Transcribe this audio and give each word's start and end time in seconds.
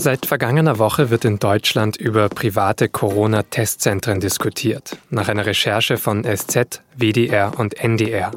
Seit 0.00 0.26
vergangener 0.26 0.78
Woche 0.78 1.10
wird 1.10 1.24
in 1.24 1.40
Deutschland 1.40 1.96
über 1.96 2.28
private 2.28 2.88
Corona-Testzentren 2.88 4.20
diskutiert, 4.20 4.96
nach 5.10 5.28
einer 5.28 5.44
Recherche 5.44 5.96
von 5.96 6.22
SZ, 6.22 6.82
WDR 6.96 7.58
und 7.58 7.74
NDR. 7.82 8.30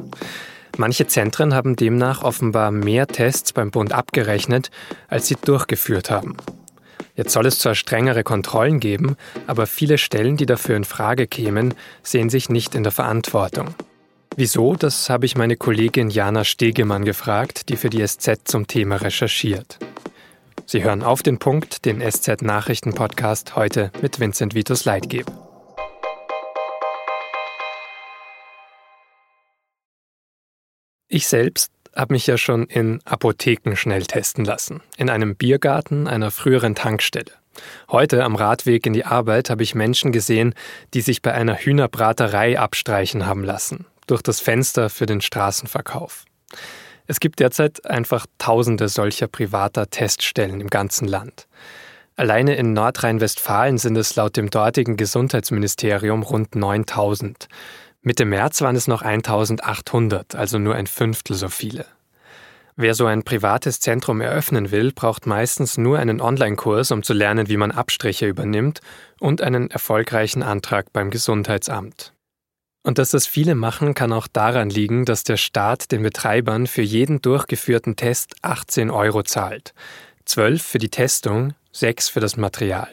Manche 0.76 1.06
Zentren 1.06 1.54
haben 1.54 1.76
demnach 1.76 2.24
offenbar 2.24 2.72
mehr 2.72 3.06
Tests 3.06 3.52
beim 3.52 3.70
Bund 3.70 3.92
abgerechnet, 3.92 4.72
als 5.06 5.28
sie 5.28 5.36
durchgeführt 5.36 6.10
haben. 6.10 6.36
Jetzt 7.14 7.32
soll 7.32 7.46
es 7.46 7.60
zwar 7.60 7.76
strengere 7.76 8.24
Kontrollen 8.24 8.80
geben, 8.80 9.14
aber 9.46 9.68
viele 9.68 9.98
Stellen, 9.98 10.36
die 10.36 10.46
dafür 10.46 10.76
in 10.76 10.84
Frage 10.84 11.28
kämen, 11.28 11.74
sehen 12.02 12.28
sich 12.28 12.48
nicht 12.48 12.74
in 12.74 12.82
der 12.82 12.92
Verantwortung. 12.92 13.68
Wieso, 14.34 14.74
das 14.74 15.08
habe 15.08 15.26
ich 15.26 15.36
meine 15.36 15.56
Kollegin 15.56 16.10
Jana 16.10 16.42
Stegemann 16.42 17.04
gefragt, 17.04 17.68
die 17.68 17.76
für 17.76 17.88
die 17.88 18.04
SZ 18.04 18.40
zum 18.46 18.66
Thema 18.66 18.96
recherchiert. 18.96 19.78
Sie 20.66 20.82
hören 20.82 21.02
auf 21.02 21.22
den 21.22 21.38
Punkt, 21.38 21.84
den 21.84 22.00
SZ-Nachrichten-Podcast 22.00 23.56
heute 23.56 23.90
mit 24.00 24.20
Vincent 24.20 24.54
Vitus 24.54 24.84
Leitgeb. 24.84 25.26
Ich 31.08 31.26
selbst 31.26 31.72
habe 31.94 32.14
mich 32.14 32.26
ja 32.26 32.38
schon 32.38 32.64
in 32.64 33.00
Apotheken 33.04 33.76
schnell 33.76 34.02
testen 34.02 34.44
lassen. 34.44 34.80
In 34.96 35.10
einem 35.10 35.36
Biergarten 35.36 36.08
einer 36.08 36.30
früheren 36.30 36.74
Tankstelle. 36.74 37.32
Heute 37.90 38.24
am 38.24 38.34
Radweg 38.34 38.86
in 38.86 38.94
die 38.94 39.04
Arbeit 39.04 39.50
habe 39.50 39.62
ich 39.62 39.74
Menschen 39.74 40.12
gesehen, 40.12 40.54
die 40.94 41.02
sich 41.02 41.20
bei 41.20 41.34
einer 41.34 41.56
Hühnerbraterei 41.56 42.58
abstreichen 42.58 43.26
haben 43.26 43.44
lassen. 43.44 43.86
Durch 44.06 44.22
das 44.22 44.40
Fenster 44.40 44.88
für 44.88 45.06
den 45.06 45.20
Straßenverkauf. 45.20 46.24
Es 47.06 47.20
gibt 47.20 47.40
derzeit 47.40 47.84
einfach 47.86 48.26
tausende 48.38 48.88
solcher 48.88 49.26
privater 49.26 49.90
Teststellen 49.90 50.60
im 50.60 50.68
ganzen 50.68 51.08
Land. 51.08 51.46
Alleine 52.16 52.54
in 52.56 52.72
Nordrhein-Westfalen 52.72 53.78
sind 53.78 53.96
es 53.96 54.14
laut 54.16 54.36
dem 54.36 54.50
dortigen 54.50 54.96
Gesundheitsministerium 54.96 56.22
rund 56.22 56.54
9000. 56.54 57.48
Mitte 58.02 58.24
März 58.24 58.60
waren 58.60 58.76
es 58.76 58.86
noch 58.86 59.02
1800, 59.02 60.34
also 60.34 60.58
nur 60.58 60.74
ein 60.74 60.86
Fünftel 60.86 61.34
so 61.36 61.48
viele. 61.48 61.86
Wer 62.76 62.94
so 62.94 63.06
ein 63.06 63.22
privates 63.22 63.80
Zentrum 63.80 64.20
eröffnen 64.20 64.70
will, 64.70 64.92
braucht 64.92 65.26
meistens 65.26 65.76
nur 65.76 65.98
einen 65.98 66.20
Online-Kurs, 66.20 66.90
um 66.90 67.02
zu 67.02 67.12
lernen, 67.12 67.48
wie 67.48 67.58
man 67.58 67.70
Abstriche 67.70 68.26
übernimmt 68.26 68.80
und 69.20 69.42
einen 69.42 69.70
erfolgreichen 69.70 70.42
Antrag 70.42 70.92
beim 70.92 71.10
Gesundheitsamt. 71.10 72.12
Und 72.82 72.98
dass 72.98 73.10
das 73.10 73.26
viele 73.26 73.54
machen, 73.54 73.94
kann 73.94 74.12
auch 74.12 74.26
daran 74.26 74.68
liegen, 74.68 75.04
dass 75.04 75.22
der 75.22 75.36
Staat 75.36 75.92
den 75.92 76.02
Betreibern 76.02 76.66
für 76.66 76.82
jeden 76.82 77.22
durchgeführten 77.22 77.96
Test 77.96 78.34
18 78.42 78.90
Euro 78.90 79.22
zahlt. 79.22 79.72
12 80.24 80.62
für 80.62 80.78
die 80.78 80.88
Testung, 80.88 81.54
6 81.72 82.08
für 82.08 82.20
das 82.20 82.36
Material. 82.36 82.88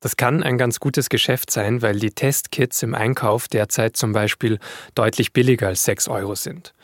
Das 0.00 0.16
kann 0.16 0.42
ein 0.42 0.58
ganz 0.58 0.80
gutes 0.80 1.08
Geschäft 1.08 1.52
sein, 1.52 1.80
weil 1.80 2.00
die 2.00 2.10
Testkits 2.10 2.82
im 2.82 2.94
Einkauf 2.94 3.46
derzeit 3.46 3.96
zum 3.96 4.12
Beispiel 4.12 4.58
deutlich 4.96 5.32
billiger 5.32 5.68
als 5.68 5.84
6 5.84 6.08
Euro 6.08 6.34
sind. 6.34 6.74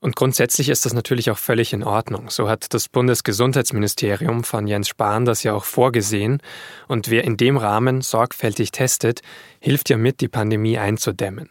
Und 0.00 0.16
grundsätzlich 0.16 0.70
ist 0.70 0.86
das 0.86 0.94
natürlich 0.94 1.30
auch 1.30 1.38
völlig 1.38 1.72
in 1.72 1.84
Ordnung. 1.84 2.30
So 2.30 2.48
hat 2.48 2.72
das 2.72 2.88
Bundesgesundheitsministerium 2.88 4.44
von 4.44 4.66
Jens 4.66 4.88
Spahn 4.88 5.26
das 5.26 5.42
ja 5.42 5.52
auch 5.52 5.64
vorgesehen. 5.64 6.42
Und 6.88 7.10
wer 7.10 7.22
in 7.22 7.36
dem 7.36 7.58
Rahmen 7.58 8.00
sorgfältig 8.00 8.72
testet, 8.72 9.20
hilft 9.60 9.90
ja 9.90 9.98
mit, 9.98 10.20
die 10.20 10.28
Pandemie 10.28 10.78
einzudämmen. 10.78 11.50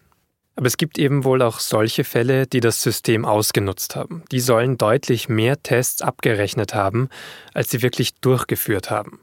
Aber 0.59 0.67
es 0.67 0.75
gibt 0.75 0.99
eben 0.99 1.23
wohl 1.23 1.41
auch 1.41 1.61
solche 1.61 2.03
Fälle, 2.03 2.45
die 2.45 2.59
das 2.59 2.83
System 2.83 3.23
ausgenutzt 3.23 3.95
haben. 3.95 4.23
Die 4.29 4.41
sollen 4.41 4.77
deutlich 4.77 5.29
mehr 5.29 5.63
Tests 5.63 6.01
abgerechnet 6.01 6.73
haben, 6.73 7.07
als 7.53 7.69
sie 7.69 7.81
wirklich 7.81 8.15
durchgeführt 8.15 8.91
haben. 8.91 9.21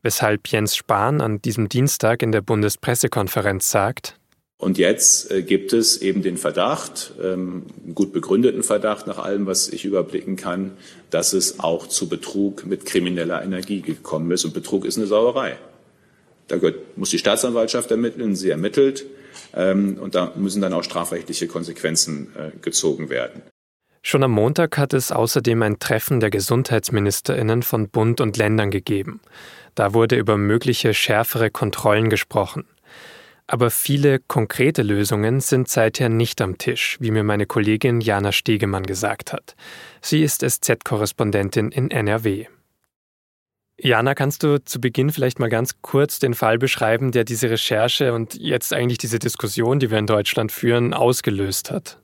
Weshalb 0.00 0.48
Jens 0.48 0.74
Spahn 0.74 1.20
an 1.20 1.42
diesem 1.42 1.68
Dienstag 1.68 2.22
in 2.22 2.32
der 2.32 2.40
Bundespressekonferenz 2.40 3.70
sagt, 3.70 4.16
und 4.56 4.78
jetzt 4.78 5.30
äh, 5.30 5.42
gibt 5.42 5.74
es 5.74 6.00
eben 6.00 6.22
den 6.22 6.38
Verdacht, 6.38 7.12
ähm, 7.22 7.66
gut 7.94 8.14
begründeten 8.14 8.62
Verdacht 8.62 9.06
nach 9.06 9.18
allem, 9.18 9.44
was 9.44 9.68
ich 9.68 9.84
überblicken 9.84 10.36
kann, 10.36 10.72
dass 11.10 11.34
es 11.34 11.60
auch 11.60 11.88
zu 11.88 12.08
Betrug 12.08 12.64
mit 12.64 12.86
krimineller 12.86 13.42
Energie 13.42 13.82
gekommen 13.82 14.30
ist. 14.30 14.46
Und 14.46 14.54
Betrug 14.54 14.86
ist 14.86 14.96
eine 14.96 15.06
Sauerei. 15.06 15.58
Da 16.48 16.56
muss 16.96 17.10
die 17.10 17.18
Staatsanwaltschaft 17.18 17.90
ermitteln, 17.90 18.34
sie 18.34 18.48
ermittelt. 18.48 19.04
Ähm, 19.54 19.98
und 20.00 20.14
da 20.14 20.32
müssen 20.36 20.62
dann 20.62 20.72
auch 20.72 20.84
strafrechtliche 20.84 21.46
Konsequenzen 21.46 22.28
äh, 22.36 22.50
gezogen 22.60 23.10
werden. 23.10 23.42
Schon 24.02 24.22
am 24.22 24.30
Montag 24.30 24.78
hat 24.78 24.94
es 24.94 25.12
außerdem 25.12 25.62
ein 25.62 25.78
Treffen 25.78 26.20
der 26.20 26.30
Gesundheitsministerinnen 26.30 27.62
von 27.62 27.90
Bund 27.90 28.20
und 28.20 28.36
Ländern 28.38 28.70
gegeben. 28.70 29.20
Da 29.74 29.92
wurde 29.92 30.16
über 30.16 30.38
mögliche 30.38 30.94
schärfere 30.94 31.50
Kontrollen 31.50 32.08
gesprochen. 32.08 32.64
Aber 33.46 33.70
viele 33.70 34.20
konkrete 34.20 34.82
Lösungen 34.82 35.40
sind 35.40 35.68
seither 35.68 36.08
nicht 36.08 36.40
am 36.40 36.56
Tisch, 36.56 36.96
wie 37.00 37.10
mir 37.10 37.24
meine 37.24 37.46
Kollegin 37.46 38.00
Jana 38.00 38.30
Stegemann 38.30 38.84
gesagt 38.84 39.32
hat. 39.32 39.56
Sie 40.00 40.22
ist 40.22 40.48
SZ-Korrespondentin 40.48 41.72
in 41.72 41.90
NRW. 41.90 42.46
Jana, 43.82 44.14
kannst 44.14 44.42
du 44.42 44.62
zu 44.62 44.80
Beginn 44.80 45.10
vielleicht 45.10 45.38
mal 45.38 45.48
ganz 45.48 45.80
kurz 45.80 46.18
den 46.18 46.34
Fall 46.34 46.58
beschreiben, 46.58 47.12
der 47.12 47.24
diese 47.24 47.50
Recherche 47.50 48.12
und 48.12 48.34
jetzt 48.34 48.74
eigentlich 48.74 48.98
diese 48.98 49.18
Diskussion, 49.18 49.78
die 49.78 49.90
wir 49.90 49.98
in 49.98 50.06
Deutschland 50.06 50.52
führen, 50.52 50.92
ausgelöst 50.92 51.70
hat? 51.70 51.98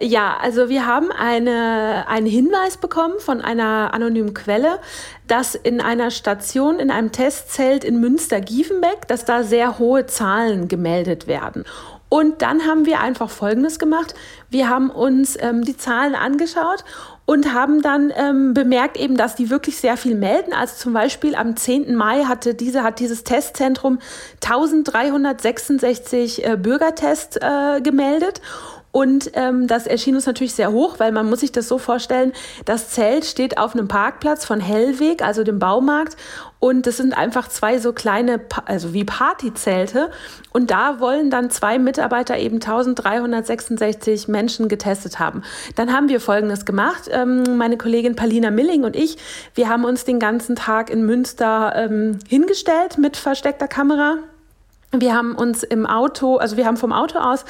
Ja, 0.00 0.36
also 0.40 0.68
wir 0.68 0.86
haben 0.86 1.10
eine, 1.10 2.04
einen 2.06 2.26
Hinweis 2.26 2.76
bekommen 2.76 3.18
von 3.18 3.40
einer 3.40 3.92
anonymen 3.92 4.32
Quelle, 4.32 4.78
dass 5.26 5.56
in 5.56 5.80
einer 5.80 6.12
Station, 6.12 6.78
in 6.78 6.92
einem 6.92 7.10
Testzelt 7.10 7.82
in 7.82 7.98
Münster-Giefenbeck, 7.98 9.08
dass 9.08 9.24
da 9.24 9.42
sehr 9.42 9.80
hohe 9.80 10.06
Zahlen 10.06 10.68
gemeldet 10.68 11.26
werden. 11.26 11.64
Und 12.08 12.42
dann 12.42 12.66
haben 12.66 12.86
wir 12.86 13.00
einfach 13.00 13.28
Folgendes 13.28 13.78
gemacht. 13.78 14.14
Wir 14.48 14.68
haben 14.68 14.90
uns 14.90 15.36
ähm, 15.40 15.64
die 15.64 15.76
Zahlen 15.76 16.14
angeschaut 16.14 16.84
und 17.26 17.52
haben 17.52 17.82
dann 17.82 18.10
ähm, 18.16 18.54
bemerkt 18.54 18.96
eben, 18.96 19.18
dass 19.18 19.36
die 19.36 19.50
wirklich 19.50 19.76
sehr 19.76 19.98
viel 19.98 20.14
melden. 20.14 20.54
Also 20.54 20.76
zum 20.76 20.94
Beispiel 20.94 21.34
am 21.34 21.56
10. 21.56 21.94
Mai 21.94 22.24
hatte 22.24 22.54
diese, 22.54 22.82
hat 22.82 23.00
dieses 23.00 23.24
Testzentrum 23.24 23.98
1366 24.42 26.46
äh, 26.46 26.56
Bürgertests 26.56 27.36
äh, 27.36 27.82
gemeldet. 27.82 28.40
Und 28.98 29.30
ähm, 29.34 29.68
das 29.68 29.86
erschien 29.86 30.16
uns 30.16 30.26
natürlich 30.26 30.54
sehr 30.54 30.72
hoch, 30.72 30.96
weil 30.98 31.12
man 31.12 31.30
muss 31.30 31.38
sich 31.38 31.52
das 31.52 31.68
so 31.68 31.78
vorstellen, 31.78 32.32
das 32.64 32.90
Zelt 32.90 33.24
steht 33.24 33.56
auf 33.56 33.74
einem 33.74 33.86
Parkplatz 33.86 34.44
von 34.44 34.58
Hellweg, 34.58 35.22
also 35.22 35.44
dem 35.44 35.60
Baumarkt. 35.60 36.16
Und 36.58 36.84
das 36.84 36.96
sind 36.96 37.16
einfach 37.16 37.46
zwei 37.46 37.78
so 37.78 37.92
kleine, 37.92 38.40
also 38.64 38.94
wie 38.94 39.04
Partyzelte. 39.04 40.10
Und 40.52 40.72
da 40.72 40.98
wollen 40.98 41.30
dann 41.30 41.48
zwei 41.48 41.78
Mitarbeiter 41.78 42.38
eben 42.38 42.56
1366 42.56 44.26
Menschen 44.26 44.66
getestet 44.66 45.20
haben. 45.20 45.44
Dann 45.76 45.92
haben 45.92 46.08
wir 46.08 46.20
Folgendes 46.20 46.64
gemacht. 46.64 47.08
Ähm, 47.08 47.56
meine 47.56 47.76
Kollegin 47.76 48.16
Palina 48.16 48.50
Milling 48.50 48.82
und 48.82 48.96
ich, 48.96 49.16
wir 49.54 49.68
haben 49.68 49.84
uns 49.84 50.06
den 50.06 50.18
ganzen 50.18 50.56
Tag 50.56 50.90
in 50.90 51.06
Münster 51.06 51.72
ähm, 51.76 52.18
hingestellt 52.28 52.98
mit 52.98 53.16
versteckter 53.16 53.68
Kamera 53.68 54.18
wir 54.92 55.14
haben 55.14 55.34
uns 55.34 55.62
im 55.62 55.86
Auto, 55.86 56.36
also 56.36 56.56
wir 56.56 56.66
haben 56.66 56.78
vom 56.78 56.92
Auto 56.92 57.18
aus 57.18 57.44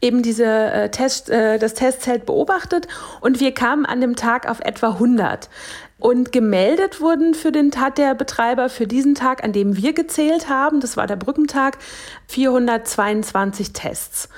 eben 0.00 0.22
diese 0.22 0.44
äh, 0.44 0.90
Test, 0.90 1.30
äh, 1.30 1.58
das 1.58 1.74
Testzelt 1.74 2.26
beobachtet 2.26 2.88
und 3.20 3.38
wir 3.38 3.52
kamen 3.52 3.86
an 3.86 4.00
dem 4.00 4.16
Tag 4.16 4.48
auf 4.48 4.60
etwa 4.60 4.88
100. 4.88 5.48
Und 6.00 6.32
gemeldet 6.32 7.02
wurden 7.02 7.34
für 7.34 7.52
den 7.52 7.70
hat 7.76 7.98
der 7.98 8.14
Betreiber 8.14 8.70
für 8.70 8.86
diesen 8.86 9.14
Tag, 9.14 9.44
an 9.44 9.52
dem 9.52 9.76
wir 9.76 9.92
gezählt 9.92 10.48
haben, 10.48 10.80
das 10.80 10.96
war 10.96 11.06
der 11.06 11.16
Brückentag, 11.16 11.76
422 12.28 13.74
Tests. 13.74 14.30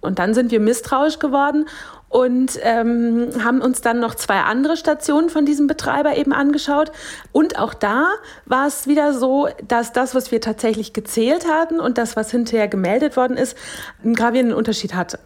Und 0.00 0.20
dann 0.20 0.32
sind 0.32 0.52
wir 0.52 0.60
misstrauisch 0.60 1.18
geworden 1.18 1.66
und 2.08 2.58
ähm, 2.62 3.30
haben 3.44 3.60
uns 3.60 3.80
dann 3.80 4.00
noch 4.00 4.14
zwei 4.14 4.40
andere 4.40 4.76
Stationen 4.76 5.28
von 5.28 5.44
diesem 5.44 5.66
Betreiber 5.66 6.16
eben 6.16 6.32
angeschaut. 6.32 6.90
Und 7.32 7.58
auch 7.58 7.74
da 7.74 8.08
war 8.46 8.66
es 8.66 8.86
wieder 8.86 9.12
so, 9.12 9.48
dass 9.66 9.92
das, 9.92 10.14
was 10.14 10.32
wir 10.32 10.40
tatsächlich 10.40 10.92
gezählt 10.92 11.46
hatten 11.48 11.80
und 11.80 11.98
das, 11.98 12.16
was 12.16 12.30
hinterher 12.30 12.68
gemeldet 12.68 13.16
worden 13.16 13.36
ist, 13.36 13.56
einen 14.02 14.14
gravierenden 14.14 14.56
Unterschied 14.56 14.94
hatte. 14.94 15.18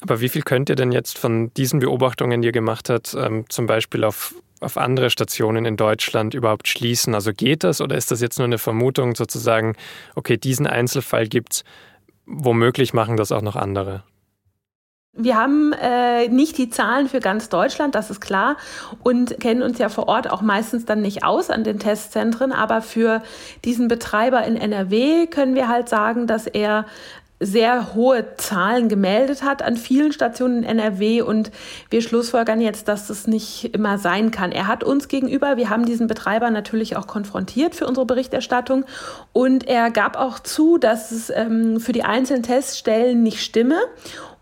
Aber 0.00 0.20
wie 0.20 0.28
viel 0.28 0.42
könnt 0.42 0.68
ihr 0.68 0.76
denn 0.76 0.92
jetzt 0.92 1.18
von 1.18 1.52
diesen 1.54 1.80
Beobachtungen, 1.80 2.40
die 2.40 2.46
ihr 2.46 2.52
gemacht 2.52 2.88
habt, 2.88 3.14
ähm, 3.14 3.44
zum 3.48 3.66
Beispiel 3.66 4.04
auf, 4.04 4.34
auf 4.60 4.76
andere 4.78 5.10
Stationen 5.10 5.64
in 5.64 5.76
Deutschland 5.76 6.34
überhaupt 6.34 6.68
schließen? 6.68 7.14
Also 7.14 7.32
geht 7.32 7.64
das 7.64 7.80
oder 7.80 7.96
ist 7.96 8.10
das 8.10 8.20
jetzt 8.20 8.38
nur 8.38 8.46
eine 8.46 8.58
Vermutung 8.58 9.16
sozusagen, 9.16 9.74
okay, 10.14 10.36
diesen 10.36 10.66
Einzelfall 10.66 11.26
gibt 11.26 11.52
es, 11.52 11.64
womöglich 12.26 12.94
machen 12.94 13.16
das 13.16 13.32
auch 13.32 13.42
noch 13.42 13.56
andere? 13.56 14.04
Wir 15.20 15.36
haben 15.36 15.72
äh, 15.72 16.28
nicht 16.28 16.56
die 16.58 16.70
Zahlen 16.70 17.08
für 17.08 17.18
ganz 17.18 17.48
Deutschland, 17.48 17.96
das 17.96 18.08
ist 18.08 18.20
klar, 18.20 18.56
und 19.02 19.40
kennen 19.40 19.62
uns 19.62 19.78
ja 19.78 19.88
vor 19.88 20.06
Ort 20.06 20.30
auch 20.30 20.42
meistens 20.42 20.84
dann 20.84 21.02
nicht 21.02 21.24
aus 21.24 21.50
an 21.50 21.64
den 21.64 21.80
Testzentren. 21.80 22.52
Aber 22.52 22.82
für 22.82 23.20
diesen 23.64 23.88
Betreiber 23.88 24.44
in 24.44 24.56
NRW 24.56 25.26
können 25.26 25.56
wir 25.56 25.66
halt 25.66 25.88
sagen, 25.88 26.28
dass 26.28 26.46
er 26.46 26.86
sehr 27.40 27.94
hohe 27.94 28.36
Zahlen 28.36 28.88
gemeldet 28.88 29.42
hat 29.42 29.62
an 29.62 29.76
vielen 29.76 30.12
Stationen 30.12 30.64
in 30.64 30.78
NRW 30.78 31.22
und 31.22 31.52
wir 31.90 32.02
schlussfolgern 32.02 32.60
jetzt, 32.60 32.88
dass 32.88 33.06
das 33.06 33.26
nicht 33.26 33.74
immer 33.74 33.98
sein 33.98 34.30
kann. 34.30 34.50
Er 34.50 34.66
hat 34.66 34.82
uns 34.82 35.08
gegenüber, 35.08 35.56
wir 35.56 35.70
haben 35.70 35.84
diesen 35.84 36.08
Betreiber 36.08 36.50
natürlich 36.50 36.96
auch 36.96 37.06
konfrontiert 37.06 37.74
für 37.74 37.86
unsere 37.86 38.06
Berichterstattung 38.06 38.84
und 39.32 39.68
er 39.68 39.90
gab 39.90 40.16
auch 40.16 40.40
zu, 40.40 40.78
dass 40.78 41.12
es 41.12 41.30
ähm, 41.30 41.78
für 41.78 41.92
die 41.92 42.02
einzelnen 42.02 42.42
Teststellen 42.42 43.22
nicht 43.22 43.42
stimme 43.42 43.78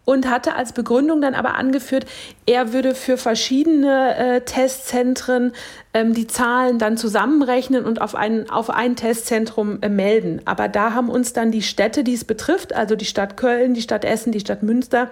und 0.07 0.31
hatte 0.31 0.55
als 0.55 0.73
Begründung 0.73 1.21
dann 1.21 1.35
aber 1.35 1.57
angeführt, 1.57 2.07
er 2.47 2.73
würde 2.73 2.95
für 2.95 3.19
verschiedene 3.19 4.17
äh, 4.17 4.41
Testzentren 4.41 5.53
ähm, 5.97 6.13
die 6.13 6.27
Zahlen 6.27 6.79
dann 6.79 6.99
zusammenrechnen 6.99 7.87
und 7.87 8.03
auf 8.03 8.15
ein, 8.15 8.51
auf 8.51 8.69
ein 8.69 8.97
Testzentrum 8.97 9.79
äh, 9.81 9.89
melden. 9.89 10.43
Aber 10.45 10.69
da 10.69 10.93
haben 10.93 11.09
uns 11.09 11.33
dann 11.33 11.51
die 11.51 11.63
Städte, 11.63 12.05
die 12.05 12.13
es 12.13 12.25
betrifft, 12.25 12.75
also 12.75 12.97
die 12.97 13.07
Stadt 13.07 13.39
Köln, 13.39 13.73
die 13.73 13.81
Stadt 13.81 14.05
Essen, 14.05 14.31
die 14.31 14.41
Stadt 14.41 14.63
Münster, 14.63 15.11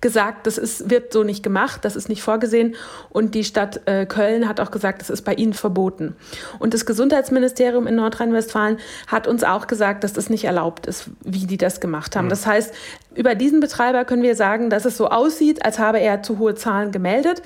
gesagt, 0.00 0.46
das 0.46 0.58
ist, 0.58 0.90
wird 0.90 1.12
so 1.12 1.22
nicht 1.22 1.42
gemacht, 1.42 1.84
das 1.84 1.94
ist 1.94 2.08
nicht 2.08 2.22
vorgesehen. 2.22 2.74
Und 3.08 3.36
die 3.36 3.44
Stadt 3.44 3.82
äh, 3.86 4.04
Köln 4.04 4.48
hat 4.48 4.58
auch 4.58 4.72
gesagt, 4.72 5.00
das 5.00 5.10
ist 5.10 5.22
bei 5.22 5.34
ihnen 5.34 5.52
verboten. 5.52 6.16
Und 6.58 6.74
das 6.74 6.86
Gesundheitsministerium 6.86 7.86
in 7.86 7.94
Nordrhein-Westfalen 7.94 8.78
hat 9.06 9.28
uns 9.28 9.44
auch 9.44 9.68
gesagt, 9.68 10.02
dass 10.02 10.12
das 10.12 10.28
nicht 10.28 10.44
erlaubt 10.44 10.86
ist, 10.86 11.10
wie 11.22 11.46
die 11.46 11.56
das 11.56 11.80
gemacht 11.80 12.16
haben. 12.16 12.26
Mhm. 12.26 12.30
Das 12.30 12.46
heißt, 12.46 12.74
über 13.14 13.34
diesen 13.34 13.60
Betreiber 13.60 14.04
können 14.04 14.22
wir 14.22 14.36
sagen, 14.36 14.68
dass 14.68 14.84
es 14.84 14.96
so 14.96 15.08
aussieht, 15.08 15.64
als 15.64 15.78
habe 15.78 16.00
er 16.00 16.22
zu 16.22 16.38
hohe 16.38 16.54
Zahlen 16.54 16.92
gemeldet. 16.92 17.42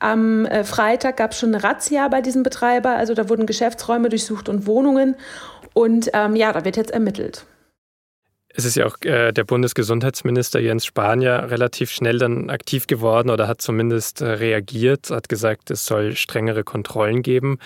Am 0.00 0.46
äh, 0.46 0.64
Freitag 0.64 1.18
gab 1.18 1.32
es 1.32 1.38
schon 1.38 1.54
eine 1.54 1.62
Razzia 1.62 2.08
bei 2.08 2.21
diesem 2.22 2.42
Betreiber, 2.42 2.90
also 2.90 3.14
da 3.14 3.28
wurden 3.28 3.46
Geschäftsräume 3.46 4.08
durchsucht 4.08 4.48
und 4.48 4.66
Wohnungen. 4.66 5.16
Und 5.74 6.10
ähm, 6.14 6.36
ja, 6.36 6.52
da 6.52 6.64
wird 6.64 6.76
jetzt 6.76 6.90
ermittelt. 6.90 7.44
Es 8.54 8.66
ist 8.66 8.76
ja 8.76 8.86
auch 8.86 9.00
äh, 9.02 9.32
der 9.32 9.44
Bundesgesundheitsminister 9.44 10.60
Jens 10.60 10.84
Spahn 10.84 11.22
ja 11.22 11.38
relativ 11.38 11.90
schnell 11.90 12.18
dann 12.18 12.50
aktiv 12.50 12.86
geworden 12.86 13.30
oder 13.30 13.48
hat 13.48 13.62
zumindest 13.62 14.20
äh, 14.20 14.26
reagiert, 14.26 15.10
hat 15.10 15.30
gesagt, 15.30 15.70
es 15.70 15.86
soll 15.86 16.16
strengere 16.16 16.62
Kontrollen 16.62 17.22
geben. 17.22 17.58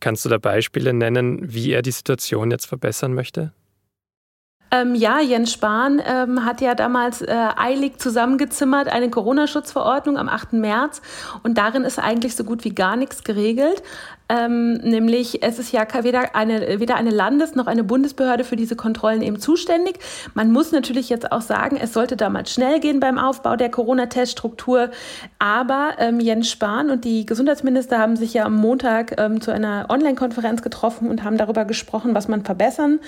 Kannst 0.00 0.24
du 0.24 0.28
da 0.28 0.38
Beispiele 0.38 0.92
nennen, 0.92 1.38
wie 1.42 1.70
er 1.70 1.82
die 1.82 1.92
Situation 1.92 2.50
jetzt 2.50 2.66
verbessern 2.66 3.14
möchte? 3.14 3.52
Ähm, 4.74 4.94
ja, 4.94 5.20
Jens 5.20 5.52
Spahn 5.52 6.00
ähm, 6.04 6.46
hat 6.46 6.62
ja 6.62 6.74
damals 6.74 7.20
äh, 7.20 7.48
eilig 7.56 7.98
zusammengezimmert 7.98 8.88
eine 8.88 9.10
Corona-Schutzverordnung 9.10 10.16
am 10.16 10.30
8. 10.30 10.54
März 10.54 11.02
und 11.42 11.58
darin 11.58 11.84
ist 11.84 11.98
eigentlich 11.98 12.34
so 12.34 12.44
gut 12.44 12.64
wie 12.64 12.74
gar 12.74 12.96
nichts 12.96 13.22
geregelt. 13.22 13.82
Ähm, 14.32 14.74
nämlich 14.74 15.42
es 15.42 15.58
ist 15.58 15.72
ja 15.72 15.86
weder 16.02 16.34
eine, 16.34 16.80
weder 16.80 16.94
eine 16.94 17.10
Landes- 17.10 17.54
noch 17.54 17.66
eine 17.66 17.84
Bundesbehörde 17.84 18.44
für 18.44 18.56
diese 18.56 18.76
Kontrollen 18.76 19.20
eben 19.20 19.38
zuständig. 19.38 19.98
Man 20.32 20.50
muss 20.50 20.72
natürlich 20.72 21.10
jetzt 21.10 21.32
auch 21.32 21.42
sagen, 21.42 21.76
es 21.76 21.92
sollte 21.92 22.16
damals 22.16 22.50
schnell 22.50 22.80
gehen 22.80 22.98
beim 22.98 23.18
Aufbau 23.18 23.56
der 23.56 23.70
Corona-Teststruktur. 23.70 24.90
Aber 25.38 25.90
ähm, 25.98 26.18
Jens 26.18 26.50
Spahn 26.50 26.88
und 26.88 27.04
die 27.04 27.26
Gesundheitsminister 27.26 27.98
haben 27.98 28.16
sich 28.16 28.32
ja 28.32 28.46
am 28.46 28.56
Montag 28.56 29.20
ähm, 29.20 29.42
zu 29.42 29.52
einer 29.52 29.86
Online-Konferenz 29.90 30.62
getroffen 30.62 31.10
und 31.10 31.24
haben 31.24 31.36
darüber 31.36 31.66
gesprochen, 31.66 32.14
was 32.14 32.26
man 32.26 32.42
verbessern 32.42 33.00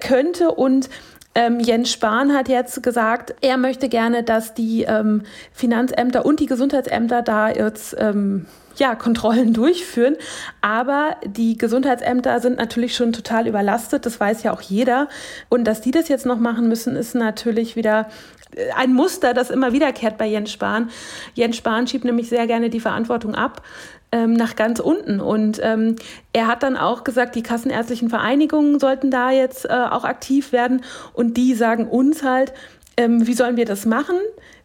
könnte. 0.00 0.50
Und 0.50 0.88
ähm, 1.34 1.60
Jens 1.60 1.90
Spahn 1.90 2.32
hat 2.32 2.48
jetzt 2.48 2.82
gesagt, 2.82 3.34
er 3.40 3.56
möchte 3.56 3.88
gerne, 3.88 4.22
dass 4.22 4.54
die 4.54 4.82
ähm, 4.82 5.22
Finanzämter 5.52 6.24
und 6.24 6.40
die 6.40 6.46
Gesundheitsämter 6.46 7.22
da 7.22 7.50
jetzt 7.50 7.96
ähm, 7.98 8.46
ja, 8.76 8.94
Kontrollen 8.94 9.52
durchführen. 9.52 10.16
Aber 10.60 11.16
die 11.24 11.56
Gesundheitsämter 11.56 12.40
sind 12.40 12.58
natürlich 12.58 12.94
schon 12.94 13.12
total 13.12 13.46
überlastet, 13.46 14.06
das 14.06 14.18
weiß 14.18 14.42
ja 14.42 14.52
auch 14.52 14.60
jeder. 14.60 15.08
Und 15.48 15.64
dass 15.64 15.80
die 15.80 15.90
das 15.90 16.08
jetzt 16.08 16.26
noch 16.26 16.38
machen 16.38 16.68
müssen, 16.68 16.96
ist 16.96 17.14
natürlich 17.14 17.76
wieder 17.76 18.08
ein 18.76 18.92
Muster, 18.92 19.34
das 19.34 19.50
immer 19.50 19.72
wiederkehrt 19.72 20.18
bei 20.18 20.26
Jens 20.26 20.52
Spahn. 20.52 20.90
Jens 21.34 21.56
Spahn 21.56 21.86
schiebt 21.86 22.04
nämlich 22.04 22.28
sehr 22.28 22.46
gerne 22.46 22.70
die 22.70 22.80
Verantwortung 22.80 23.34
ab 23.34 23.62
ähm, 24.14 24.34
nach 24.34 24.54
ganz 24.56 24.78
unten. 24.80 25.20
Und 25.20 25.60
ähm, 25.62 25.96
er 26.32 26.46
hat 26.46 26.62
dann 26.62 26.76
auch 26.76 27.04
gesagt, 27.04 27.34
die 27.34 27.42
kassenärztlichen 27.42 28.08
Vereinigungen 28.08 28.78
sollten 28.78 29.10
da 29.10 29.30
jetzt 29.30 29.64
äh, 29.64 29.72
auch 29.72 30.04
aktiv 30.04 30.52
werden. 30.52 30.82
Und 31.12 31.36
die 31.36 31.54
sagen 31.54 31.88
uns 31.88 32.22
halt, 32.22 32.52
ähm, 32.96 33.26
wie 33.26 33.34
sollen 33.34 33.56
wir 33.56 33.64
das 33.64 33.86
machen? 33.86 34.16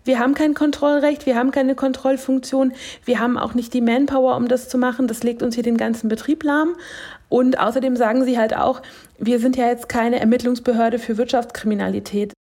Wir 0.06 0.19
haben 0.19 0.33
kein 0.33 0.53
Kontrollrecht, 0.53 1.25
wir 1.25 1.35
haben 1.35 1.51
keine 1.51 1.75
Kontrollfunktion, 1.75 2.74
wir 3.06 3.19
haben 3.19 3.38
auch 3.38 3.53
nicht 3.53 3.74
die 3.74 3.81
Manpower, 3.81 4.38
um 4.38 4.47
das 4.47 4.69
zu 4.69 4.77
machen. 4.77 5.07
Das 5.07 5.24
legt 5.24 5.44
uns 5.44 5.56
hier 5.56 5.63
den 5.63 5.77
ganzen 5.77 6.09
Betrieb 6.09 6.44
lahm. 6.44 6.75
Und 7.27 7.59
außerdem 7.59 7.95
sagen 7.95 8.24
sie 8.24 8.38
halt 8.38 8.56
auch, 8.56 8.81
wir 9.18 9.39
sind 9.39 9.57
ja 9.57 9.68
jetzt 9.68 9.89
keine 9.89 10.19
Ermittlungsbehörde 10.19 11.00
für 11.00 11.18
Wirtschaftskriminalität. 11.18 12.33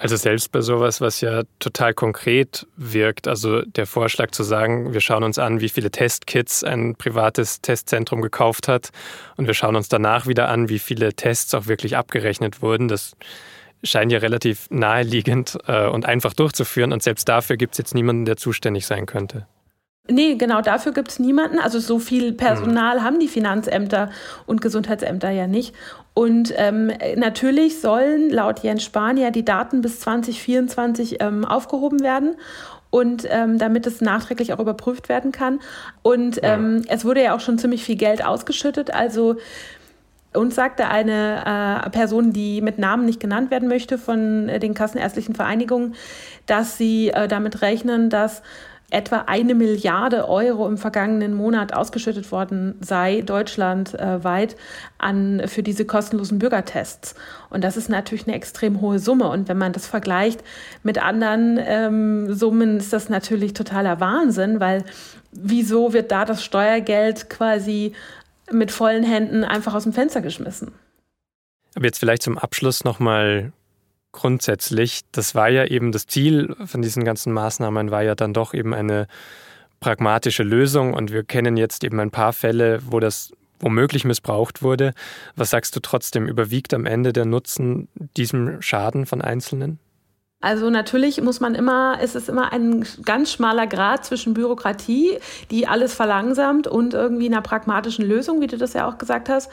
Also 0.00 0.14
selbst 0.14 0.52
bei 0.52 0.60
sowas, 0.60 1.00
was 1.00 1.20
ja 1.20 1.42
total 1.58 1.92
konkret 1.92 2.68
wirkt, 2.76 3.26
also 3.26 3.62
der 3.62 3.84
Vorschlag 3.84 4.30
zu 4.30 4.44
sagen, 4.44 4.92
wir 4.92 5.00
schauen 5.00 5.24
uns 5.24 5.40
an, 5.40 5.60
wie 5.60 5.68
viele 5.68 5.90
Testkits 5.90 6.62
ein 6.62 6.94
privates 6.94 7.62
Testzentrum 7.62 8.22
gekauft 8.22 8.68
hat 8.68 8.90
und 9.36 9.48
wir 9.48 9.54
schauen 9.54 9.74
uns 9.74 9.88
danach 9.88 10.28
wieder 10.28 10.50
an, 10.50 10.68
wie 10.68 10.78
viele 10.78 11.14
Tests 11.14 11.52
auch 11.52 11.66
wirklich 11.66 11.96
abgerechnet 11.96 12.62
wurden, 12.62 12.86
das 12.86 13.16
scheint 13.82 14.12
ja 14.12 14.20
relativ 14.20 14.70
naheliegend 14.70 15.58
äh, 15.66 15.88
und 15.88 16.06
einfach 16.06 16.32
durchzuführen 16.32 16.92
und 16.92 17.02
selbst 17.02 17.28
dafür 17.28 17.56
gibt 17.56 17.74
es 17.74 17.78
jetzt 17.78 17.94
niemanden, 17.94 18.24
der 18.24 18.36
zuständig 18.36 18.86
sein 18.86 19.04
könnte. 19.04 19.48
Nee, 20.10 20.36
genau 20.36 20.62
dafür 20.62 20.92
gibt 20.92 21.10
es 21.10 21.18
niemanden. 21.18 21.58
Also 21.58 21.80
so 21.80 21.98
viel 21.98 22.32
Personal 22.32 22.98
mhm. 22.98 23.04
haben 23.04 23.20
die 23.20 23.28
Finanzämter 23.28 24.10
und 24.46 24.62
Gesundheitsämter 24.62 25.30
ja 25.30 25.46
nicht. 25.46 25.74
Und 26.14 26.52
ähm, 26.56 26.90
natürlich 27.16 27.80
sollen 27.80 28.30
laut 28.30 28.60
Jens 28.60 28.82
Spahn 28.84 29.16
ja 29.16 29.30
die 29.30 29.44
Daten 29.44 29.82
bis 29.82 30.00
2024 30.00 31.20
ähm, 31.20 31.44
aufgehoben 31.44 32.00
werden 32.00 32.36
und 32.90 33.26
ähm, 33.28 33.58
damit 33.58 33.86
es 33.86 34.00
nachträglich 34.00 34.52
auch 34.52 34.60
überprüft 34.60 35.08
werden 35.08 35.30
kann. 35.30 35.60
Und 36.02 36.40
ähm, 36.42 36.84
es 36.88 37.04
wurde 37.04 37.22
ja 37.22 37.36
auch 37.36 37.40
schon 37.40 37.58
ziemlich 37.58 37.84
viel 37.84 37.96
Geld 37.96 38.24
ausgeschüttet. 38.24 38.92
Also 38.92 39.36
uns 40.32 40.54
sagte 40.54 40.88
eine 40.88 41.84
äh, 41.84 41.90
Person, 41.90 42.32
die 42.32 42.60
mit 42.60 42.78
Namen 42.78 43.04
nicht 43.04 43.20
genannt 43.20 43.50
werden 43.50 43.68
möchte 43.68 43.98
von 43.98 44.48
äh, 44.48 44.58
den 44.58 44.74
kassenärztlichen 44.74 45.34
Vereinigungen, 45.34 45.94
dass 46.46 46.78
sie 46.78 47.08
äh, 47.08 47.28
damit 47.28 47.62
rechnen, 47.62 48.10
dass 48.10 48.42
etwa 48.90 49.24
eine 49.26 49.54
Milliarde 49.54 50.28
Euro 50.28 50.66
im 50.66 50.78
vergangenen 50.78 51.34
Monat 51.34 51.74
ausgeschüttet 51.74 52.32
worden 52.32 52.74
sei, 52.80 53.20
deutschlandweit, 53.20 54.56
an, 54.96 55.42
für 55.46 55.62
diese 55.62 55.84
kostenlosen 55.84 56.38
Bürgertests. 56.38 57.14
Und 57.50 57.64
das 57.64 57.76
ist 57.76 57.90
natürlich 57.90 58.26
eine 58.26 58.36
extrem 58.36 58.80
hohe 58.80 58.98
Summe. 58.98 59.28
Und 59.28 59.48
wenn 59.48 59.58
man 59.58 59.74
das 59.74 59.86
vergleicht 59.86 60.42
mit 60.82 61.02
anderen 61.02 61.58
ähm, 61.62 62.34
Summen, 62.34 62.78
ist 62.78 62.92
das 62.94 63.10
natürlich 63.10 63.52
totaler 63.52 64.00
Wahnsinn, 64.00 64.58
weil 64.58 64.84
wieso 65.32 65.92
wird 65.92 66.10
da 66.10 66.24
das 66.24 66.42
Steuergeld 66.42 67.28
quasi 67.28 67.92
mit 68.50 68.70
vollen 68.70 69.04
Händen 69.04 69.44
einfach 69.44 69.74
aus 69.74 69.82
dem 69.82 69.92
Fenster 69.92 70.22
geschmissen? 70.22 70.72
Aber 71.74 71.84
jetzt 71.84 71.98
vielleicht 71.98 72.22
zum 72.22 72.38
Abschluss 72.38 72.84
nochmal 72.84 73.52
grundsätzlich, 74.12 75.02
das 75.12 75.34
war 75.34 75.48
ja 75.48 75.64
eben 75.64 75.92
das 75.92 76.06
Ziel 76.06 76.54
von 76.64 76.82
diesen 76.82 77.04
ganzen 77.04 77.32
Maßnahmen, 77.32 77.90
war 77.90 78.02
ja 78.02 78.14
dann 78.14 78.32
doch 78.32 78.54
eben 78.54 78.74
eine 78.74 79.06
pragmatische 79.80 80.42
Lösung 80.42 80.94
und 80.94 81.12
wir 81.12 81.24
kennen 81.24 81.56
jetzt 81.56 81.84
eben 81.84 82.00
ein 82.00 82.10
paar 82.10 82.32
Fälle, 82.32 82.80
wo 82.84 83.00
das 83.00 83.32
womöglich 83.60 84.04
missbraucht 84.04 84.62
wurde. 84.62 84.94
Was 85.36 85.50
sagst 85.50 85.74
du 85.74 85.80
trotzdem, 85.80 86.26
überwiegt 86.26 86.74
am 86.74 86.86
Ende 86.86 87.12
der 87.12 87.24
Nutzen 87.24 87.88
diesem 88.16 88.62
Schaden 88.62 89.06
von 89.06 89.20
Einzelnen? 89.20 89.78
Also 90.40 90.70
natürlich 90.70 91.20
muss 91.20 91.40
man 91.40 91.56
immer, 91.56 91.98
es 92.00 92.14
ist 92.14 92.28
immer 92.28 92.52
ein 92.52 92.86
ganz 93.04 93.32
schmaler 93.32 93.66
Grad 93.66 94.04
zwischen 94.04 94.34
Bürokratie, 94.34 95.18
die 95.50 95.66
alles 95.66 95.94
verlangsamt 95.94 96.68
und 96.68 96.94
irgendwie 96.94 97.26
einer 97.26 97.42
pragmatischen 97.42 98.06
Lösung, 98.06 98.40
wie 98.40 98.46
du 98.46 98.56
das 98.56 98.72
ja 98.72 98.88
auch 98.88 98.98
gesagt 98.98 99.28
hast. 99.28 99.50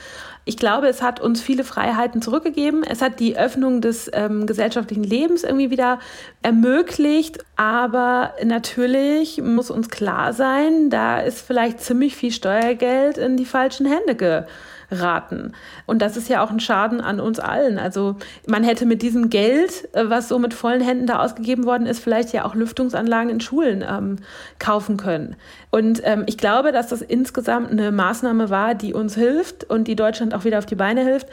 Ich 0.47 0.57
glaube, 0.57 0.87
es 0.87 1.01
hat 1.01 1.19
uns 1.19 1.41
viele 1.41 1.63
Freiheiten 1.63 2.21
zurückgegeben. 2.21 2.83
Es 2.83 3.01
hat 3.01 3.19
die 3.19 3.35
Öffnung 3.35 3.81
des 3.81 4.11
ähm, 4.13 4.45
gesellschaftlichen 4.45 5.03
Lebens 5.03 5.43
irgendwie 5.43 5.71
wieder 5.71 5.99
ermöglicht. 6.43 7.43
Aber 7.55 8.33
natürlich 8.43 9.41
muss 9.41 9.71
uns 9.71 9.89
klar 9.89 10.33
sein, 10.33 10.91
da 10.91 11.19
ist 11.19 11.41
vielleicht 11.41 11.81
ziemlich 11.81 12.15
viel 12.15 12.31
Steuergeld 12.31 13.17
in 13.17 13.37
die 13.37 13.45
falschen 13.45 13.87
Hände 13.87 14.13
ge 14.13 14.43
raten. 14.91 15.53
Und 15.85 16.01
das 16.01 16.17
ist 16.17 16.29
ja 16.29 16.43
auch 16.43 16.51
ein 16.51 16.59
Schaden 16.59 17.01
an 17.01 17.19
uns 17.19 17.39
allen. 17.39 17.79
Also 17.79 18.17
man 18.47 18.63
hätte 18.63 18.85
mit 18.85 19.01
diesem 19.01 19.29
Geld, 19.29 19.89
äh, 19.93 20.09
was 20.09 20.27
so 20.27 20.39
mit 20.39 20.53
vollen 20.53 20.81
Händen 20.81 21.07
da 21.07 21.19
ausgegeben 21.19 21.65
worden 21.65 21.87
ist, 21.87 21.99
vielleicht 21.99 22.33
ja 22.33 22.45
auch 22.45 22.55
Lüftungsanlagen 22.55 23.29
in 23.29 23.41
Schulen 23.41 23.83
ähm, 23.87 24.17
kaufen 24.59 24.97
können. 24.97 25.35
Und 25.71 26.01
ähm, 26.03 26.23
ich 26.27 26.37
glaube, 26.37 26.71
dass 26.71 26.87
das 26.87 27.01
insgesamt 27.01 27.71
eine 27.71 27.91
Maßnahme 27.91 28.49
war, 28.49 28.75
die 28.75 28.93
uns 28.93 29.15
hilft 29.15 29.63
und 29.63 29.87
die 29.87 29.95
Deutschland 29.95 30.33
auch 30.35 30.43
wieder 30.43 30.59
auf 30.59 30.65
die 30.65 30.75
Beine 30.75 31.03
hilft 31.03 31.27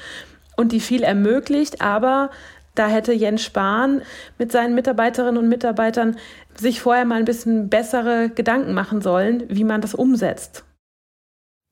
und 0.57 0.73
die 0.73 0.81
viel 0.81 1.03
ermöglicht. 1.03 1.81
Aber 1.81 2.31
da 2.75 2.89
hätte 2.89 3.13
Jens 3.13 3.43
Spahn 3.43 4.03
mit 4.39 4.53
seinen 4.53 4.75
Mitarbeiterinnen 4.75 5.43
und 5.43 5.49
Mitarbeitern 5.49 6.17
sich 6.55 6.81
vorher 6.81 7.05
mal 7.05 7.19
ein 7.19 7.25
bisschen 7.25 7.69
bessere 7.69 8.31
Gedanken 8.31 8.75
machen 8.75 9.01
sollen, 9.01 9.45
wie 9.49 9.65
man 9.65 9.81
das 9.81 9.95
umsetzt. 9.95 10.65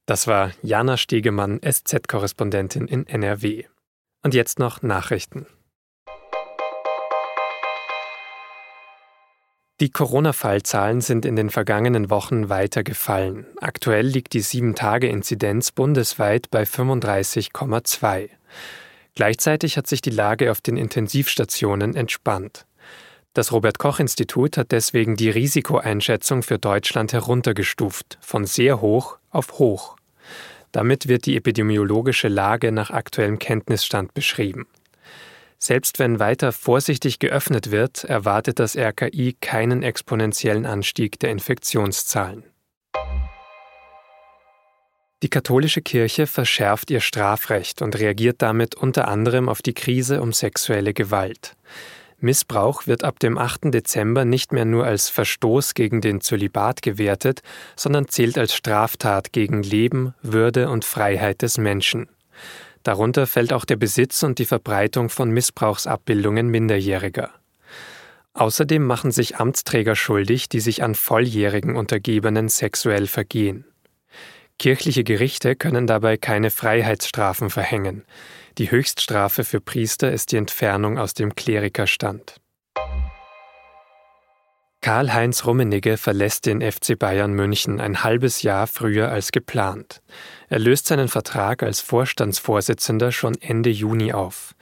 Das 0.07 0.27
war 0.27 0.51
Jana 0.63 0.97
Stegemann, 0.97 1.61
SZ-Korrespondentin 1.63 2.89
in 2.89 3.07
NRW. 3.07 3.65
Und 4.23 4.35
jetzt 4.35 4.59
noch 4.59 4.83
Nachrichten. 4.83 5.47
Die 9.81 9.89
Corona-Fallzahlen 9.89 11.01
sind 11.01 11.25
in 11.25 11.37
den 11.37 11.49
vergangenen 11.49 12.11
Wochen 12.11 12.51
weiter 12.51 12.83
gefallen. 12.83 13.47
Aktuell 13.63 14.07
liegt 14.07 14.35
die 14.35 14.43
7-Tage-Inzidenz 14.43 15.73
bundesweit 15.73 16.51
bei 16.51 16.65
35,2. 16.65 18.29
Gleichzeitig 19.15 19.79
hat 19.79 19.87
sich 19.87 20.03
die 20.03 20.11
Lage 20.11 20.51
auf 20.51 20.61
den 20.61 20.77
Intensivstationen 20.77 21.97
entspannt. 21.97 22.67
Das 23.33 23.53
Robert 23.53 23.79
Koch 23.79 24.01
Institut 24.01 24.59
hat 24.59 24.71
deswegen 24.71 25.17
die 25.17 25.31
Risikoeinschätzung 25.31 26.43
für 26.43 26.59
Deutschland 26.59 27.15
heruntergestuft, 27.15 28.19
von 28.21 28.45
sehr 28.45 28.83
hoch 28.83 29.17
auf 29.31 29.59
hoch. 29.59 29.97
Damit 30.73 31.09
wird 31.09 31.25
die 31.25 31.37
epidemiologische 31.37 32.29
Lage 32.29 32.71
nach 32.71 32.91
aktuellem 32.91 33.39
Kenntnisstand 33.39 34.13
beschrieben. 34.13 34.67
Selbst 35.63 35.99
wenn 35.99 36.19
weiter 36.19 36.53
vorsichtig 36.53 37.19
geöffnet 37.19 37.71
wird, 37.71 38.05
erwartet 38.05 38.59
das 38.59 38.77
RKI 38.77 39.37
keinen 39.43 39.83
exponentiellen 39.83 40.65
Anstieg 40.65 41.21
der 41.21 41.31
Infektionszahlen. 41.31 42.45
Die 45.23 45.29
katholische 45.29 45.83
Kirche 45.83 46.27
verschärft 46.27 46.91
ihr 46.91 47.01
Strafrecht 47.01 47.83
und 47.83 47.99
reagiert 47.99 48.41
damit 48.41 48.75
unter 48.75 49.07
anderem 49.07 49.51
auf 49.51 49.61
die 49.61 49.75
Krise 49.75 50.23
um 50.23 50.33
sexuelle 50.33 50.95
Gewalt. 50.95 51.57
Missbrauch 52.21 52.87
wird 52.87 53.05
ab 53.05 53.19
dem 53.19 53.37
8. 53.37 53.65
Dezember 53.75 54.25
nicht 54.25 54.53
mehr 54.53 54.65
nur 54.65 54.87
als 54.87 55.11
Verstoß 55.11 55.75
gegen 55.75 56.01
den 56.01 56.23
Zölibat 56.23 56.81
gewertet, 56.81 57.43
sondern 57.77 58.09
zählt 58.09 58.39
als 58.39 58.55
Straftat 58.55 59.33
gegen 59.33 59.63
Leben, 59.63 60.15
Würde 60.23 60.71
und 60.71 60.87
Freiheit 60.87 61.43
des 61.43 61.59
Menschen. 61.59 62.09
Darunter 62.83 63.27
fällt 63.27 63.53
auch 63.53 63.65
der 63.65 63.77
Besitz 63.77 64.23
und 64.23 64.39
die 64.39 64.47
Verbreitung 64.47 65.11
von 65.11 65.31
Missbrauchsabbildungen 65.31 66.49
Minderjähriger. 66.49 67.31
Außerdem 68.33 68.87
machen 68.87 69.11
sich 69.11 69.37
Amtsträger 69.37 69.97
schuldig, 69.97 70.49
die 70.49 70.61
sich 70.61 70.83
an 70.83 70.95
volljährigen 70.95 71.77
Untergebenen 71.77 72.49
sexuell 72.49 73.07
vergehen. 73.07 73.65
Kirchliche 74.59 75.05
Gerichte 75.05 75.57
können 75.57 75.87
dabei 75.87 76.17
keine 76.17 76.51
Freiheitsstrafen 76.51 77.51
verhängen. 77.51 78.05
Die 78.59 78.71
Höchststrafe 78.71 79.45
für 79.45 79.61
Priester 79.61 80.13
ist 80.13 80.33
die 80.33 80.37
Entfernung 80.37 80.99
aus 80.99 81.15
dem 81.15 81.35
Klerikerstand. 81.35 82.41
Karl-Heinz 84.83 85.45
Rummenigge 85.45 85.99
verlässt 85.99 86.47
den 86.47 86.63
FC 86.63 86.99
Bayern 86.99 87.35
München 87.35 87.81
ein 87.81 88.03
halbes 88.03 88.41
Jahr 88.41 88.67
früher 88.67 89.11
als 89.11 89.31
geplant. 89.31 90.01
Er 90.49 90.59
löst 90.59 90.87
seinen 90.87 91.09
Vertrag 91.09 91.63
als 91.63 91.81
Vorstandsvorsitzender 91.81 93.13
schon 93.13 93.35
Ende 93.43 93.69
Juni 93.69 94.15
auf. 94.15 94.55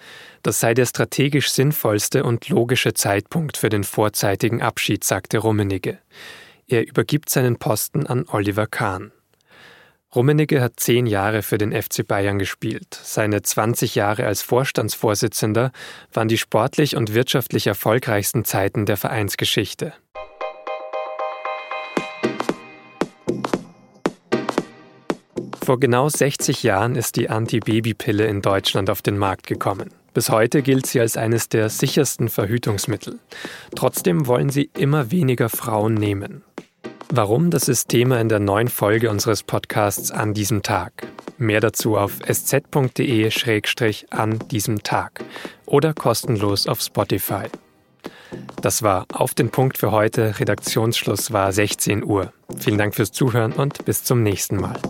Das 0.42 0.58
sei 0.58 0.74
der 0.74 0.86
strategisch 0.86 1.50
sinnvollste 1.50 2.24
und 2.24 2.48
logische 2.48 2.94
Zeitpunkt 2.94 3.56
für 3.56 3.68
den 3.68 3.84
vorzeitigen 3.84 4.60
Abschied, 4.60 5.04
sagte 5.04 5.38
Rummenigge. 5.38 5.98
Er 6.66 6.86
übergibt 6.86 7.30
seinen 7.30 7.56
Posten 7.56 8.06
an 8.06 8.24
Oliver 8.28 8.66
Kahn. 8.66 9.12
Rummenigge 10.14 10.62
hat 10.62 10.80
zehn 10.80 11.06
Jahre 11.06 11.42
für 11.42 11.58
den 11.58 11.70
FC 11.70 12.06
Bayern 12.06 12.38
gespielt. 12.38 12.98
Seine 13.02 13.42
20 13.42 13.94
Jahre 13.94 14.26
als 14.26 14.40
Vorstandsvorsitzender 14.40 15.70
waren 16.12 16.28
die 16.28 16.38
sportlich 16.38 16.96
und 16.96 17.12
wirtschaftlich 17.12 17.66
erfolgreichsten 17.66 18.44
Zeiten 18.44 18.86
der 18.86 18.96
Vereinsgeschichte. 18.96 19.92
Vor 25.68 25.78
genau 25.78 26.08
60 26.08 26.62
Jahren 26.62 26.96
ist 26.96 27.16
die 27.16 27.28
Antibabypille 27.28 28.26
in 28.26 28.40
Deutschland 28.40 28.88
auf 28.88 29.02
den 29.02 29.18
Markt 29.18 29.46
gekommen. 29.46 29.90
Bis 30.14 30.30
heute 30.30 30.62
gilt 30.62 30.86
sie 30.86 30.98
als 30.98 31.18
eines 31.18 31.50
der 31.50 31.68
sichersten 31.68 32.30
Verhütungsmittel. 32.30 33.18
Trotzdem 33.76 34.26
wollen 34.26 34.48
sie 34.48 34.70
immer 34.78 35.10
weniger 35.10 35.50
Frauen 35.50 35.92
nehmen. 35.92 36.42
Warum, 37.10 37.50
das 37.50 37.68
ist 37.68 37.88
Thema 37.88 38.18
in 38.18 38.30
der 38.30 38.38
neuen 38.38 38.68
Folge 38.68 39.10
unseres 39.10 39.42
Podcasts 39.42 40.10
an 40.10 40.32
diesem 40.32 40.62
Tag. 40.62 41.06
Mehr 41.36 41.60
dazu 41.60 41.96
auf 41.98 42.18
sz.de-an 42.26 42.78
diesem 44.50 44.82
Tag 44.82 45.24
oder 45.66 45.92
kostenlos 45.92 46.66
auf 46.66 46.80
Spotify. 46.80 47.44
Das 48.60 48.82
war 48.82 49.06
auf 49.12 49.34
den 49.34 49.50
Punkt 49.50 49.78
für 49.78 49.92
heute. 49.92 50.40
Redaktionsschluss 50.40 51.32
war 51.32 51.52
16 51.52 52.02
Uhr. 52.02 52.32
Vielen 52.56 52.78
Dank 52.78 52.94
fürs 52.94 53.12
Zuhören 53.12 53.52
und 53.52 53.84
bis 53.84 54.02
zum 54.02 54.22
nächsten 54.22 54.56
Mal. 54.56 54.80